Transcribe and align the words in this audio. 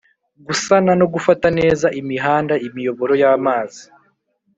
gusana 0.45 0.91
no 0.99 1.05
gufata 1.13 1.47
neza 1.59 1.87
imihanda, 1.99 2.53
imiyoboro 2.67 3.13
y'amazi. 3.21 3.83